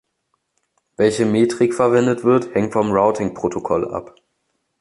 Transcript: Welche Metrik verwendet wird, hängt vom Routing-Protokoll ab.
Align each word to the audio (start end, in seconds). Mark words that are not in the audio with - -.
Welche 0.97 1.27
Metrik 1.27 1.75
verwendet 1.75 2.23
wird, 2.23 2.55
hängt 2.55 2.73
vom 2.73 2.91
Routing-Protokoll 2.91 3.93
ab. 3.93 4.15